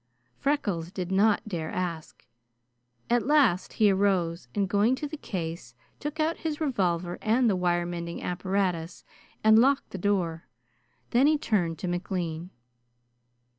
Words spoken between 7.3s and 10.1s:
the wire mending apparatus and locked the